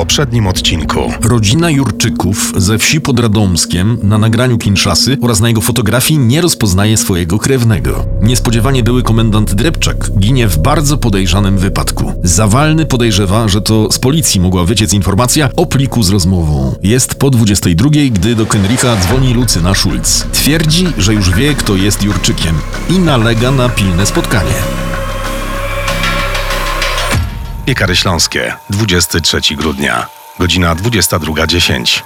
[0.00, 1.12] poprzednim odcinku.
[1.22, 6.96] Rodzina Jurczyków ze wsi pod Radomskiem na nagraniu Kinszasy oraz na jego fotografii nie rozpoznaje
[6.96, 8.06] swojego krewnego.
[8.22, 12.12] Niespodziewanie były komendant Drepczak ginie w bardzo podejrzanym wypadku.
[12.24, 16.74] Zawalny podejrzewa, że to z policji mogła wyciec informacja o pliku z rozmową.
[16.82, 20.26] Jest po 22, gdy do Kenricha dzwoni Lucyna Schulz.
[20.32, 22.54] Twierdzi, że już wie, kto jest Jurczykiem
[22.90, 24.89] i nalega na pilne spotkanie.
[27.66, 30.06] Piekary Śląskie, 23 grudnia,
[30.38, 32.02] godzina 22.10.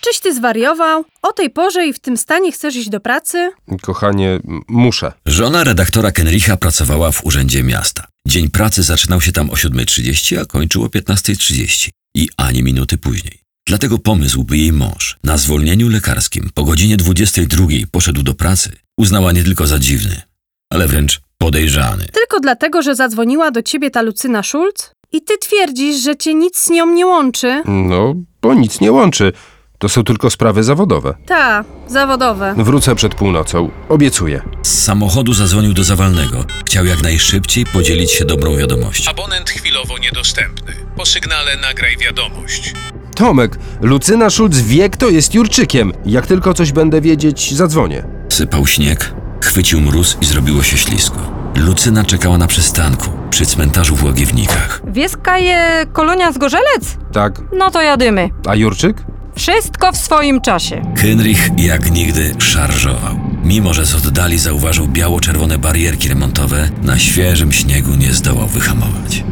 [0.00, 1.04] Czyś ty zwariował?
[1.22, 3.50] O tej porze i w tym stanie chcesz iść do pracy?
[3.82, 5.12] Kochanie, muszę.
[5.26, 8.06] Żona redaktora Kenricha pracowała w urzędzie miasta.
[8.26, 13.38] Dzień pracy zaczynał się tam o 7.30, a kończył o 15.30 i ani minuty później.
[13.66, 19.32] Dlatego pomysł, by jej mąż na zwolnieniu lekarskim po godzinie 22 poszedł do pracy, uznała
[19.32, 20.22] nie tylko za dziwny,
[20.70, 22.04] ale wręcz podejrzany.
[22.12, 24.90] Tylko dlatego, że zadzwoniła do ciebie ta Lucyna Schulz?
[25.12, 27.62] I ty twierdzisz, że cię nic z nią nie łączy?
[27.66, 29.32] No, bo nic nie łączy.
[29.78, 31.14] To są tylko sprawy zawodowe.
[31.26, 32.54] Ta, zawodowe.
[32.56, 33.70] Wrócę przed północą.
[33.88, 34.42] Obiecuję.
[34.62, 36.44] Z samochodu zadzwonił do Zawalnego.
[36.66, 39.10] Chciał jak najszybciej podzielić się dobrą wiadomością.
[39.10, 40.72] Abonent chwilowo niedostępny.
[40.96, 42.72] Po sygnale nagraj wiadomość.
[43.16, 45.92] Tomek, Lucyna Schulz wie, kto jest Jurczykiem.
[46.06, 48.04] Jak tylko coś będę wiedzieć, zadzwonię.
[48.28, 49.14] Sypał śnieg,
[49.46, 51.16] chwycił mróz i zrobiło się ślisko.
[51.56, 54.82] Lucyna czekała na przystanku, przy cmentarzu w Łagiewnikach.
[54.86, 56.96] Wieska je kolonia z Gorzelec?
[57.12, 58.28] Tak, No to jadymy.
[58.48, 58.96] a Jurczyk?
[59.36, 60.82] Wszystko w swoim czasie.
[60.98, 63.20] Henrich jak nigdy szarżował.
[63.44, 69.24] Mimo, że z oddali zauważył biało-czerwone barierki remontowe, na świeżym śniegu nie zdołał wyhamować.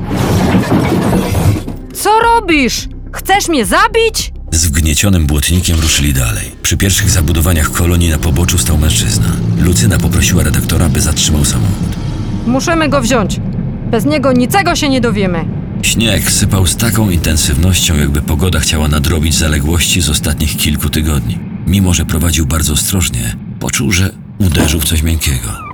[1.94, 2.88] Co robisz?
[3.12, 4.31] Chcesz mnie zabić?
[4.62, 6.50] Z wgniecionym błotnikiem ruszyli dalej.
[6.62, 9.26] Przy pierwszych zabudowaniach kolonii na poboczu stał mężczyzna.
[9.58, 11.96] Lucyna poprosiła redaktora, by zatrzymał samochód.
[12.46, 13.40] Musimy go wziąć.
[13.90, 15.44] Bez niego niczego się nie dowiemy.
[15.82, 21.38] Śnieg sypał z taką intensywnością, jakby pogoda chciała nadrobić zaległości z ostatnich kilku tygodni.
[21.66, 25.72] Mimo, że prowadził bardzo ostrożnie, poczuł, że uderzył w coś miękkiego.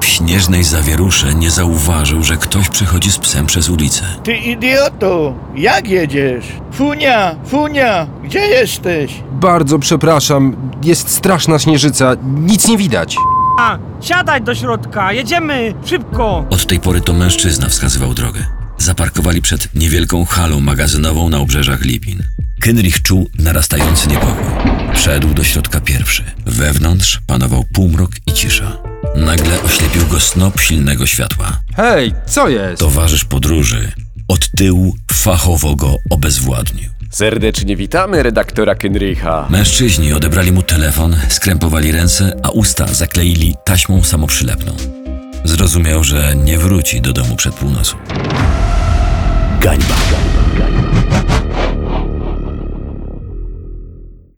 [0.00, 4.04] W śnieżnej zawierusze nie zauważył, że ktoś przechodzi z psem przez ulicę.
[4.24, 5.34] Ty idioto!
[5.56, 6.44] Jak jedziesz?
[6.80, 7.36] Funia!
[7.46, 8.06] Funia!
[8.24, 9.12] Gdzie jesteś?
[9.32, 13.16] Bardzo przepraszam, jest straszna śnieżyca, nic nie widać.
[13.58, 16.44] A, siadaj do środka, jedziemy, szybko!
[16.50, 18.46] Od tej pory to mężczyzna wskazywał drogę.
[18.78, 22.22] Zaparkowali przed niewielką halą magazynową na obrzeżach Lipin.
[22.60, 24.72] Kenrich czuł narastający niepokój.
[24.94, 26.24] Wszedł do środka pierwszy.
[26.46, 28.76] Wewnątrz panował półmrok i cisza.
[29.16, 31.60] Nagle oślepił go snop silnego światła.
[31.76, 32.80] Hej, co jest?
[32.80, 33.92] Towarzysz podróży
[34.30, 36.90] od tyłu fachowo go obezwładnił.
[37.10, 39.46] Serdecznie witamy redaktora Kenricha.
[39.50, 44.76] Mężczyźni odebrali mu telefon, skrępowali ręce, a usta zakleili taśmą samoprzylepną.
[45.44, 47.96] Zrozumiał, że nie wróci do domu przed północą.
[49.60, 49.94] Gańba.